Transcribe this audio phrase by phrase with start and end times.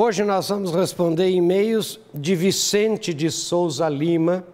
[0.00, 4.44] Hoje nós vamos responder e-mails de Vicente de Souza Lima,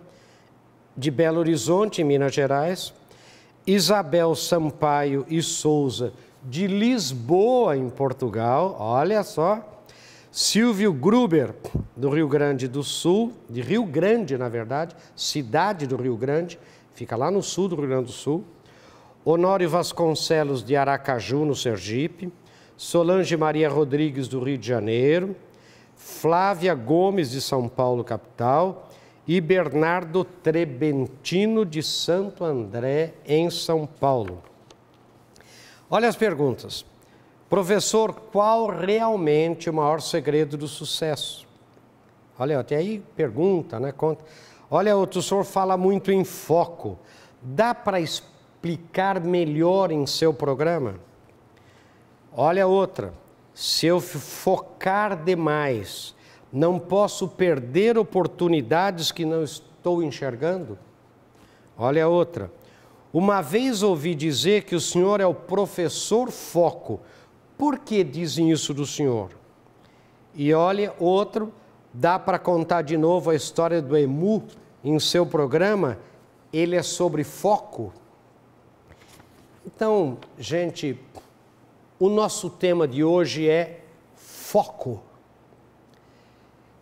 [0.96, 2.94] de Belo Horizonte, em Minas Gerais,
[3.66, 9.62] Isabel Sampaio e Souza, de Lisboa, em Portugal, olha só,
[10.32, 11.54] Silvio Gruber,
[11.94, 16.58] do Rio Grande do Sul, de Rio Grande, na verdade, cidade do Rio Grande,
[16.94, 18.42] fica lá no sul do Rio Grande do Sul,
[19.22, 22.32] Honório Vasconcelos, de Aracaju, no Sergipe,
[22.76, 25.36] Solange Maria Rodrigues, do Rio de Janeiro,
[25.96, 28.88] Flávia Gomes, de São Paulo, capital,
[29.26, 34.42] e Bernardo Trebentino, de Santo André, em São Paulo.
[35.88, 36.84] Olha as perguntas.
[37.48, 41.46] Professor, qual realmente o maior segredo do sucesso?
[42.38, 43.92] Olha, até aí pergunta, né?
[43.92, 44.24] Conta.
[44.70, 46.98] Olha, o senhor fala muito em foco.
[47.40, 50.96] Dá para explicar melhor em seu programa?
[52.36, 53.14] Olha outra.
[53.54, 56.14] Se eu focar demais,
[56.52, 60.76] não posso perder oportunidades que não estou enxergando?
[61.78, 62.50] Olha outra.
[63.12, 67.00] Uma vez ouvi dizer que o senhor é o professor foco.
[67.56, 69.30] Por que dizem isso do senhor?
[70.34, 71.52] E olha, outro,
[71.92, 74.42] dá para contar de novo a história do emu
[74.82, 75.96] em seu programa?
[76.52, 77.92] Ele é sobre foco.
[79.64, 80.98] Então, gente,
[82.04, 83.80] o nosso tema de hoje é
[84.14, 85.02] foco.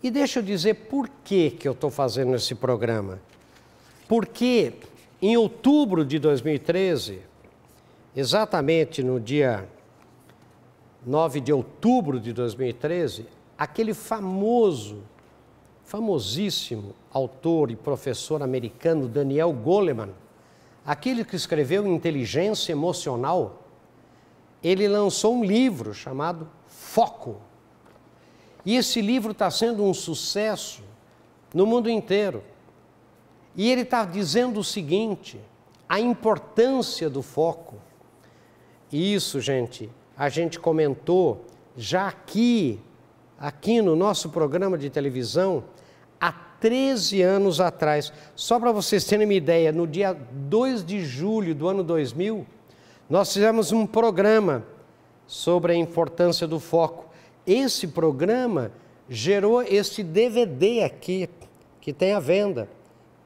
[0.02, 3.20] E deixa eu dizer por que, que eu estou fazendo esse programa.
[4.08, 4.72] Porque
[5.22, 7.20] em outubro de 2013,
[8.16, 9.68] exatamente no dia
[11.06, 13.24] 9 de outubro de 2013,
[13.56, 15.04] aquele famoso,
[15.84, 20.10] famosíssimo autor e professor americano Daniel Goleman,
[20.84, 23.61] aquele que escreveu Inteligência Emocional,
[24.62, 27.40] ele lançou um livro chamado Foco
[28.64, 30.82] e esse livro está sendo um sucesso
[31.52, 32.42] no mundo inteiro.
[33.56, 35.40] E ele está dizendo o seguinte:
[35.88, 37.76] a importância do foco.
[38.90, 41.44] E isso, gente, a gente comentou
[41.76, 42.78] já aqui,
[43.38, 45.64] aqui no nosso programa de televisão,
[46.20, 48.12] há 13 anos atrás.
[48.36, 52.46] Só para vocês terem uma ideia, no dia 2 de julho do ano 2000,
[53.08, 54.64] nós fizemos um programa
[55.26, 57.06] sobre a importância do foco.
[57.46, 58.72] Esse programa
[59.08, 61.28] gerou este DVD aqui,
[61.80, 62.68] que tem à venda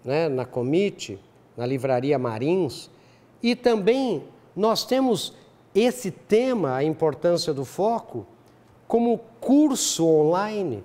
[0.04, 1.18] né, na Comite,
[1.56, 2.90] na Livraria Marins.
[3.42, 5.34] E também nós temos
[5.74, 8.26] esse tema, a importância do foco,
[8.88, 10.82] como curso online,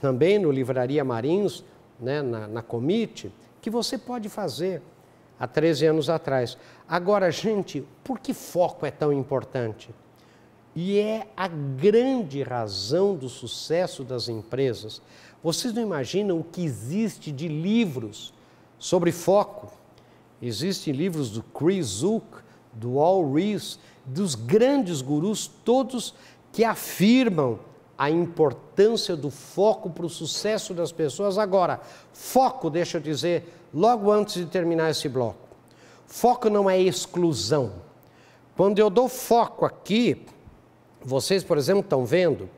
[0.00, 1.62] também no Livraria Marins,
[2.00, 4.82] né, na, na Comite, que você pode fazer
[5.42, 6.56] há 13 anos atrás.
[6.88, 9.92] Agora, gente, por que foco é tão importante?
[10.72, 15.02] E é a grande razão do sucesso das empresas.
[15.42, 18.32] Vocês não imaginam o que existe de livros
[18.78, 19.72] sobre foco?
[20.40, 22.24] Existem livros do Chris Zook,
[22.72, 26.14] do Al Ries, dos grandes gurus, todos
[26.52, 27.58] que afirmam
[27.96, 31.38] a importância do foco para o sucesso das pessoas.
[31.38, 31.80] Agora,
[32.12, 35.48] foco, deixa eu dizer, logo antes de terminar esse bloco,
[36.06, 37.72] foco não é exclusão.
[38.56, 40.26] Quando eu dou foco aqui,
[41.00, 42.48] vocês, por exemplo, estão vendo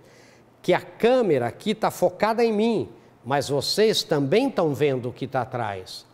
[0.60, 2.88] que a câmera aqui está focada em mim,
[3.24, 6.06] mas vocês também estão vendo o que está atrás.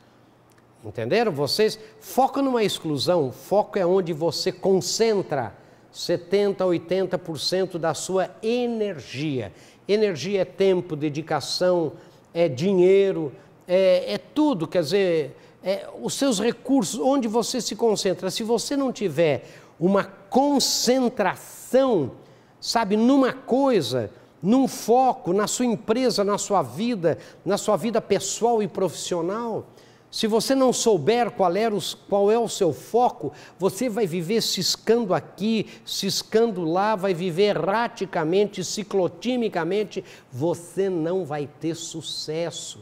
[0.84, 1.30] Entenderam?
[1.30, 5.54] Vocês, foco não é exclusão, foco é onde você concentra
[5.92, 9.52] 70, 80% da sua energia.
[9.88, 11.92] Energia é tempo, dedicação,
[12.32, 13.32] é dinheiro,
[13.66, 18.30] é, é tudo, quer dizer, é, os seus recursos, onde você se concentra.
[18.30, 19.44] Se você não tiver
[19.78, 22.12] uma concentração,
[22.60, 24.10] sabe, numa coisa,
[24.42, 29.66] num foco, na sua empresa, na sua vida, na sua vida pessoal e profissional.
[30.10, 34.43] Se você não souber qual, era os, qual é o seu foco, você vai viver
[34.43, 42.80] ciscando aqui, ciscando lá, vai viver erraticamente, ciclotimicamente, você não vai ter sucesso.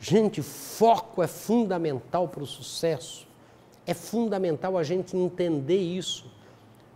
[0.00, 3.26] Gente, foco é fundamental para o sucesso.
[3.86, 6.32] É fundamental a gente entender isso.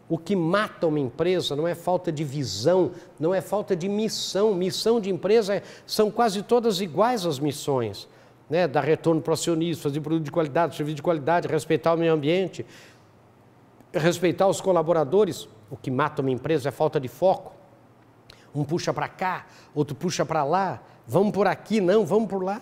[0.08, 4.54] O que mata uma empresa não é falta de visão, não é falta de missão.
[4.54, 8.08] Missão de empresa é, são quase todas iguais as missões.
[8.48, 8.66] Né?
[8.66, 12.12] Dar retorno para o acionista, fazer produto de qualidade, serviço de qualidade, respeitar o meio
[12.12, 12.64] ambiente,
[13.92, 15.48] respeitar os colaboradores.
[15.70, 17.52] O que mata uma empresa é falta de foco.
[18.54, 20.82] Um puxa para cá, outro puxa para lá.
[21.06, 22.60] Vamos por aqui, não, vamos por lá.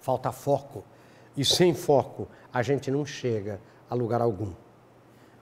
[0.00, 0.84] Falta foco.
[1.36, 4.52] E sem foco, a gente não chega a lugar algum.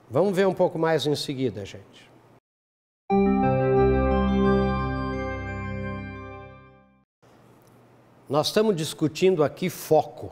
[0.09, 2.12] Vamos ver um pouco mais em seguida, gente.
[8.29, 10.31] Nós estamos discutindo aqui foco.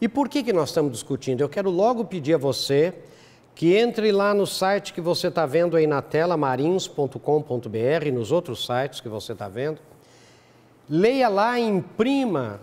[0.00, 1.40] E por que, que nós estamos discutindo?
[1.40, 2.94] Eu quero logo pedir a você
[3.54, 8.30] que entre lá no site que você está vendo aí na tela, marins.com.br, e nos
[8.30, 9.80] outros sites que você está vendo.
[10.88, 12.60] Leia lá, imprima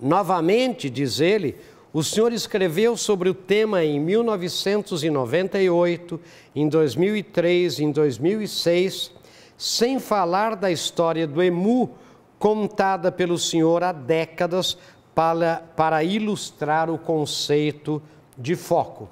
[0.00, 1.56] Novamente, diz ele,
[1.96, 6.20] o senhor escreveu sobre o tema em 1998,
[6.54, 9.12] em 2003, em 2006,
[9.56, 11.88] sem falar da história do emu
[12.38, 14.76] contada pelo senhor há décadas
[15.14, 18.02] para, para ilustrar o conceito
[18.36, 19.08] de foco.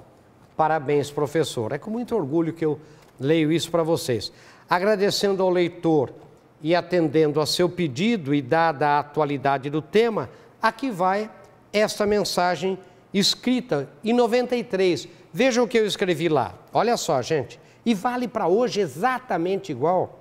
[0.55, 1.71] Parabéns, professor.
[1.71, 2.79] É com muito orgulho que eu
[3.19, 4.31] leio isso para vocês.
[4.69, 6.13] Agradecendo ao leitor
[6.61, 10.29] e atendendo a seu pedido e dada a atualidade do tema,
[10.61, 11.31] aqui vai
[11.77, 12.77] esta mensagem
[13.13, 15.07] escrita em 93.
[15.33, 16.55] Vejam o que eu escrevi lá.
[16.73, 17.59] Olha só, gente.
[17.85, 20.19] E vale para hoje exatamente igual.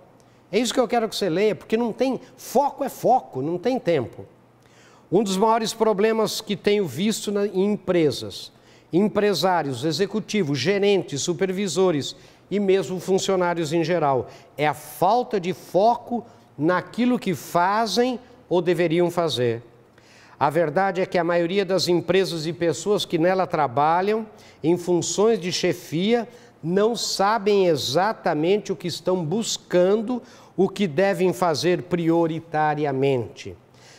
[0.50, 3.58] É isso que eu quero que você leia, porque não tem foco é foco, não
[3.58, 4.26] tem tempo.
[5.10, 8.52] Um dos maiores problemas que tenho visto na, em empresas,
[8.92, 12.16] empresários, executivos, gerentes, supervisores
[12.50, 16.24] e mesmo funcionários em geral, é a falta de foco
[16.56, 18.18] naquilo que fazem
[18.48, 19.62] ou deveriam fazer.
[20.44, 24.26] A verdade é que a maioria das empresas e pessoas que nela trabalham,
[24.62, 26.28] em funções de chefia,
[26.62, 30.20] não sabem exatamente o que estão buscando,
[30.54, 33.56] o que devem fazer prioritariamente.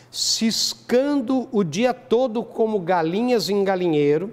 [0.08, 4.32] Ciscando o dia todo como galinhas em galinheiro,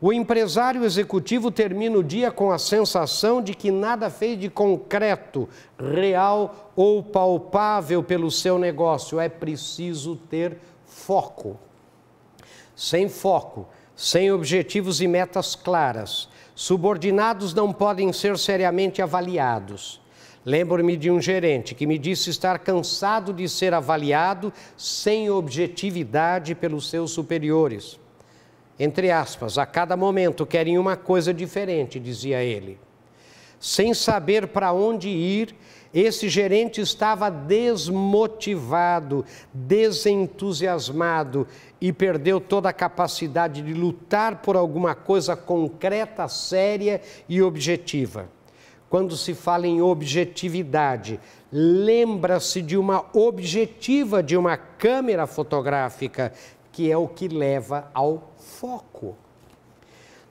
[0.00, 5.48] o empresário executivo termina o dia com a sensação de que nada fez de concreto,
[5.78, 9.20] real ou palpável pelo seu negócio.
[9.20, 10.58] É preciso ter
[10.90, 11.58] foco.
[12.76, 13.66] Sem foco,
[13.96, 20.00] sem objetivos e metas claras, subordinados não podem ser seriamente avaliados.
[20.44, 26.90] Lembro-me de um gerente que me disse estar cansado de ser avaliado sem objetividade pelos
[26.90, 27.98] seus superiores
[28.80, 32.80] entre aspas, a cada momento querem uma coisa diferente, dizia ele.
[33.60, 35.54] Sem saber para onde ir,
[35.92, 41.46] esse gerente estava desmotivado, desentusiasmado
[41.78, 48.30] e perdeu toda a capacidade de lutar por alguma coisa concreta, séria e objetiva.
[48.88, 51.20] Quando se fala em objetividade,
[51.52, 56.32] lembra-se de uma objetiva de uma câmera fotográfica,
[56.72, 59.16] que é o que leva ao foco.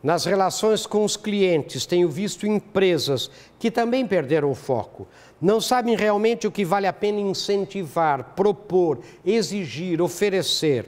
[0.01, 3.29] Nas relações com os clientes, tenho visto empresas
[3.59, 5.05] que também perderam o foco.
[5.41, 10.87] Não sabem realmente o que vale a pena incentivar, propor, exigir, oferecer.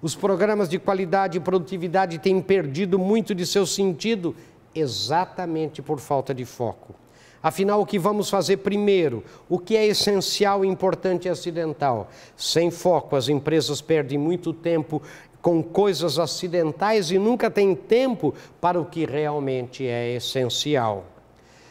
[0.00, 4.34] Os programas de qualidade e produtividade têm perdido muito de seu sentido
[4.74, 6.94] exatamente por falta de foco.
[7.42, 9.22] Afinal, o que vamos fazer primeiro?
[9.48, 12.10] O que é essencial, importante e acidental?
[12.36, 15.00] Sem foco, as empresas perdem muito tempo
[15.46, 21.04] com coisas acidentais e nunca têm tempo para o que realmente é essencial.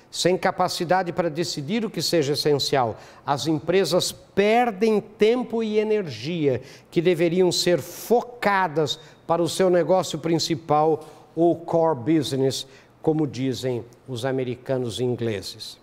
[0.10, 7.02] Sem capacidade para decidir o que seja essencial, as empresas perdem tempo e energia que
[7.02, 11.04] deveriam ser focadas para o seu negócio principal
[11.36, 12.66] ou core business,
[13.02, 15.78] como dizem os americanos e ingleses.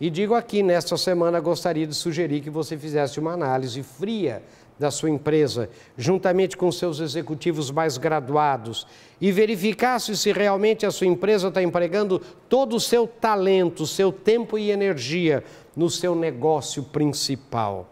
[0.00, 4.40] E digo aqui, nesta semana, gostaria de sugerir que você fizesse uma análise fria
[4.78, 8.86] da sua empresa, juntamente com seus executivos mais graduados,
[9.20, 14.56] e verificasse se realmente a sua empresa está empregando todo o seu talento, seu tempo
[14.56, 15.42] e energia
[15.74, 17.88] no seu negócio principal.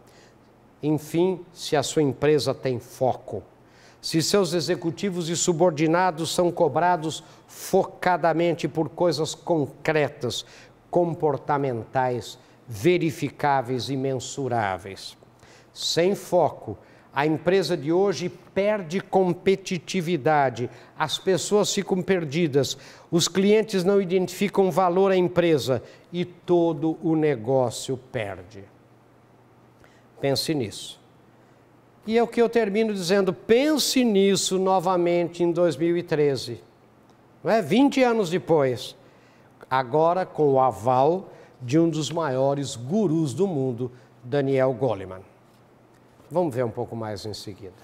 [0.83, 3.43] Enfim, se a sua empresa tem foco,
[4.01, 10.47] se seus executivos e subordinados são cobrados focadamente por coisas concretas,
[10.89, 12.39] comportamentais,
[12.69, 15.17] verificáveis e mensuráveis.
[15.77, 16.79] Sem foco,
[17.13, 22.79] a empresa de hoje perde competitividade, as pessoas ficam perdidas,
[23.11, 28.65] os clientes não identificam valor à empresa e todo o negócio perde.
[30.19, 30.99] Pense nisso.
[32.07, 36.59] E é o que eu termino dizendo: pense nisso novamente em 2013.
[37.45, 37.61] Não é?
[37.61, 38.97] 20 anos depois,
[39.69, 41.29] agora com o aval
[41.61, 43.93] de um dos maiores gurus do mundo,
[44.25, 45.36] Daniel Goleman.
[46.31, 47.75] Vamos ver um pouco mais em seguida.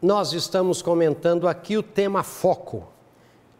[0.00, 2.86] Nós estamos comentando aqui o tema foco,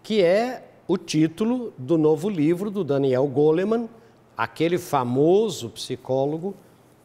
[0.02, 3.88] que é o título do novo livro do Daniel Goleman,
[4.36, 6.54] aquele famoso psicólogo,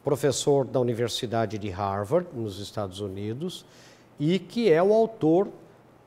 [0.04, 3.64] professor da Universidade de Harvard, nos Estados Unidos,
[4.20, 5.48] e que é o autor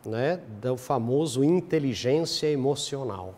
[0.05, 3.35] né, do famoso Inteligência Emocional.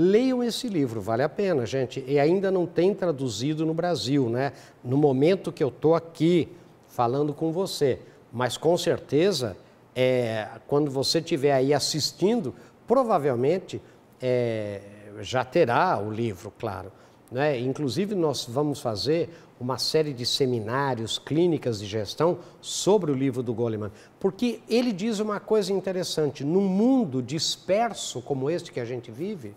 [0.00, 2.04] Leiam esse livro, vale a pena, gente.
[2.06, 4.52] E ainda não tem traduzido no Brasil, né?
[4.84, 6.48] No momento que eu estou aqui
[6.86, 7.98] falando com você.
[8.32, 9.56] Mas com certeza,
[9.96, 12.54] é, quando você estiver aí assistindo,
[12.86, 13.82] provavelmente
[14.22, 14.82] é,
[15.18, 16.92] já terá o livro, claro.
[17.28, 17.58] Né?
[17.58, 19.28] Inclusive, nós vamos fazer
[19.58, 23.90] uma série de seminários, clínicas de gestão sobre o livro do Goleman,
[24.20, 29.56] porque ele diz uma coisa interessante: num mundo disperso como este que a gente vive,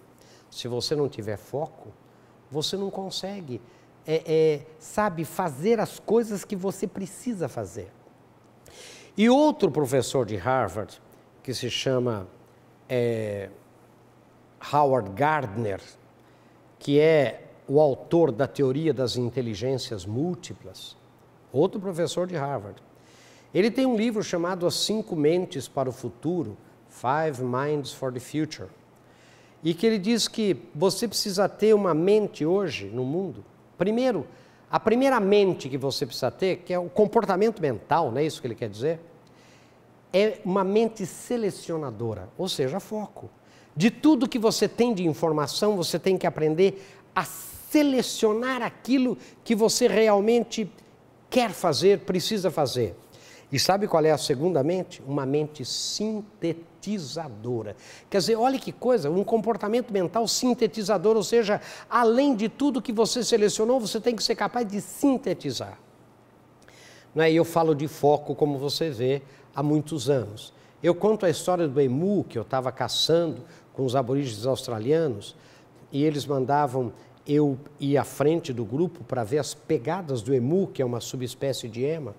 [0.52, 1.88] se você não tiver foco,
[2.52, 3.62] você não consegue,
[4.06, 7.90] é, é, sabe, fazer as coisas que você precisa fazer.
[9.18, 11.02] E outro professor de Harvard,
[11.42, 12.28] que se chama
[12.90, 13.50] é,
[14.74, 15.82] Howard Gardner,
[16.78, 20.98] que é o autor da teoria das inteligências múltiplas,
[21.54, 22.84] outro professor de Harvard.
[23.54, 26.58] Ele tem um livro chamado As Cinco Mentes para o Futuro,
[26.90, 28.70] Five Minds for the Future
[29.64, 33.46] e que ele diz que você precisa ter uma mente hoje no mundo.
[33.78, 34.26] Primeiro,
[34.70, 38.42] a primeira mente que você precisa ter, que é o comportamento mental, não é isso
[38.42, 39.00] que ele quer dizer?
[40.14, 43.30] É uma mente selecionadora, ou seja, foco.
[43.76, 49.56] De tudo que você tem de informação, você tem que aprender a selecionar aquilo que
[49.56, 50.70] você realmente
[51.30, 52.96] quer fazer, precisa fazer.
[53.52, 55.02] E sabe qual é a segunda mente?
[55.06, 56.71] Uma mente sintetizadora.
[58.10, 62.92] Quer dizer, olha que coisa, um comportamento mental sintetizador, ou seja, além de tudo que
[62.92, 65.78] você selecionou, você tem que ser capaz de sintetizar.
[67.14, 67.32] Não é?
[67.32, 69.22] Eu falo de foco, como você vê,
[69.56, 70.54] há muitos anos.
[70.82, 75.36] Eu conto a história do emu, que eu estava caçando com os aborígenes australianos,
[75.92, 76.92] e eles mandavam
[77.28, 81.00] eu ir à frente do grupo para ver as pegadas do emu, que é uma
[81.00, 82.16] subespécie de ema.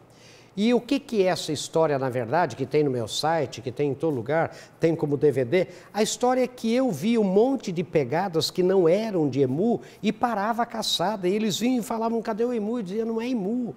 [0.57, 3.73] E o que, que é essa história, na verdade, que tem no meu site, que
[3.73, 5.67] tem em todo lugar, tem como DVD?
[5.95, 9.81] A história é que eu vi um monte de pegadas que não eram de emu
[10.03, 11.27] e parava a caçada.
[11.27, 12.81] E eles vinham e falavam, cadê o emu?
[12.81, 13.75] E diziam, não é emu.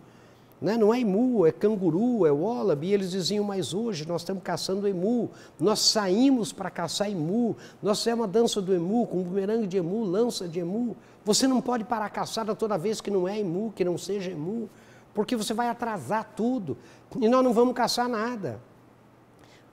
[0.62, 0.75] Né?
[0.75, 2.88] Não é emu, é canguru, é wallaby.
[2.88, 5.29] E eles diziam, mas hoje nós estamos caçando emu.
[5.58, 7.55] Nós saímos para caçar emu.
[7.82, 10.98] Nós fizemos a dança do emu, com bumerangue de emu, lança de emu.
[11.24, 14.29] Você não pode parar a caçada toda vez que não é emu, que não seja
[14.29, 14.70] emu
[15.15, 16.77] porque você vai atrasar tudo
[17.19, 18.60] e nós não vamos caçar nada.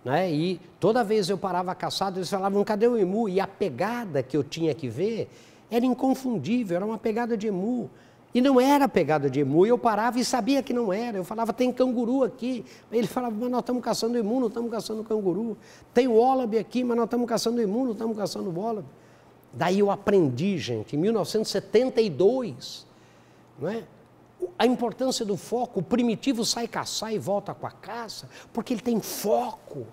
[0.05, 0.33] Né?
[0.33, 3.29] E toda vez eu parava caçado, eles falavam, cadê o emu?
[3.29, 5.29] E a pegada que eu tinha que ver
[5.69, 7.91] era inconfundível, era uma pegada de emu.
[8.35, 11.19] E não era pegada de emu, e eu parava e sabia que não era.
[11.19, 12.65] Eu falava, tem canguru aqui.
[12.91, 15.57] Ele falava, mas nós estamos caçando emu, não estamos caçando canguru.
[15.93, 18.89] Tem wallaby aqui, mas nós estamos caçando emu, não estamos caçando wallaby.
[19.53, 22.87] Daí eu aprendi, gente, em 1972,
[23.61, 23.83] não é?
[24.59, 25.81] A importância do foco.
[25.81, 29.87] O primitivo sai caçar e volta com a caça, porque ele tem foco.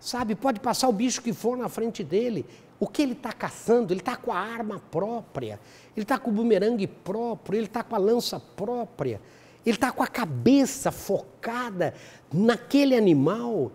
[0.00, 2.46] Sabe, pode passar o bicho que for na frente dele.
[2.80, 3.92] O que ele está caçando?
[3.92, 5.58] Ele está com a arma própria,
[5.96, 9.20] ele está com o bumerangue próprio, ele está com a lança própria,
[9.66, 11.94] ele está com a cabeça focada
[12.32, 13.72] naquele animal.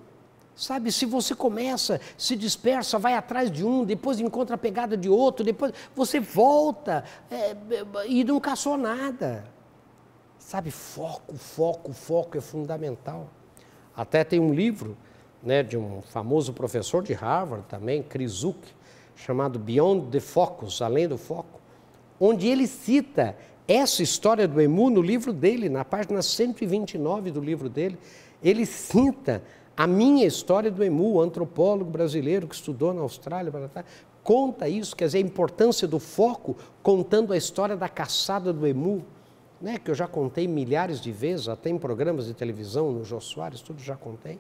[0.56, 5.10] Sabe, se você começa, se dispersa, vai atrás de um, depois encontra a pegada de
[5.10, 7.56] outro, depois você volta é,
[8.08, 9.52] e não caçou nada.
[10.46, 13.28] Sabe, foco, foco, foco é fundamental.
[13.96, 14.96] Até tem um livro
[15.42, 18.60] né, de um famoso professor de Harvard também, Krzyzuk,
[19.16, 21.60] chamado Beyond the Focus, Além do Foco,
[22.20, 23.36] onde ele cita
[23.68, 27.98] essa história do emu no livro dele, na página 129 do livro dele,
[28.44, 29.42] ele cita
[29.76, 33.52] a minha história do emu, antropólogo brasileiro que estudou na Austrália,
[34.22, 39.04] conta isso, quer dizer, a importância do foco, contando a história da caçada do emu,
[39.63, 43.22] né, que eu já contei milhares de vezes, até em programas de televisão, no Jô
[43.22, 44.38] Soares, tudo já contei.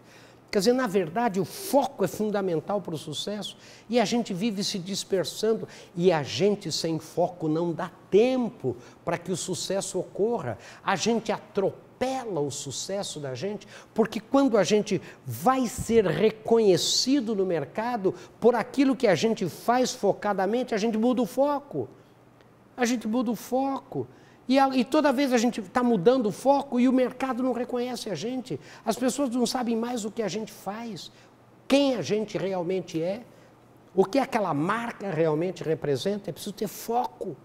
[0.51, 3.55] Quer dizer, na verdade, o foco é fundamental para o sucesso
[3.89, 5.65] e a gente vive se dispersando
[5.95, 8.75] e a gente sem foco não dá tempo
[9.05, 10.57] para que o sucesso ocorra.
[10.83, 17.45] A gente atropela o sucesso da gente, porque quando a gente vai ser reconhecido no
[17.45, 21.87] mercado por aquilo que a gente faz focadamente, a gente muda o foco.
[22.75, 24.05] A gente muda o foco.
[24.47, 27.53] E, a, e, toda vez a gente está mudando o foco e o mercado não
[27.53, 28.59] reconhece a gente.
[28.85, 31.11] As pessoas não sabem mais o que a gente faz,
[31.67, 33.23] quem a gente realmente é,
[33.95, 36.29] o que aquela marca realmente representa.
[36.29, 37.37] É preciso ter foco.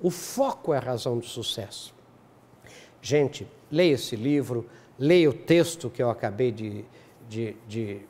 [0.00, 1.94] O foco é a razão do sucesso.
[3.02, 4.68] Gente, leia esse livro,
[4.98, 6.84] leia o texto que eu acabei de,
[7.28, 8.00] de, de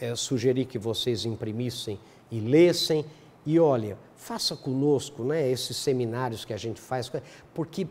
[0.00, 2.00] é, sugerir que vocês imprimissem
[2.30, 3.04] e lessem.
[3.44, 7.10] E olha, faça conosco né, esses seminários que a gente faz,
[7.54, 7.86] porque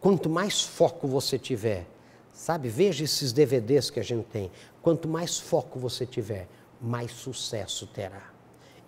[0.00, 1.86] quanto mais foco você tiver,
[2.32, 4.50] sabe, veja esses DVDs que a gente tem,
[4.82, 6.48] quanto mais foco você tiver,
[6.80, 8.30] mais sucesso terá.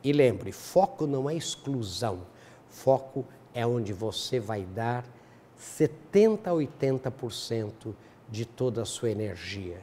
[0.02, 2.26] E lembre, foco não é exclusão,
[2.68, 5.04] foco é onde você vai dar
[5.56, 7.94] 70 a 80%
[8.30, 9.80] de toda a sua energia,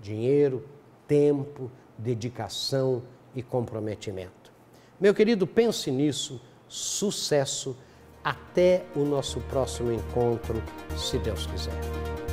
[0.00, 0.66] dinheiro,
[1.06, 3.02] tempo, dedicação
[3.34, 4.52] e comprometimento.
[4.98, 6.40] Meu querido, pense nisso
[6.70, 7.76] sucesso.
[8.22, 10.62] Até o nosso próximo encontro,
[10.96, 12.29] se Deus quiser.